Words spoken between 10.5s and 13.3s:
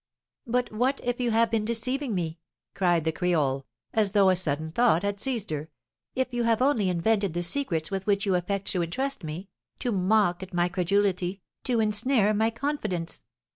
my credulity, to ensnare my confidence?"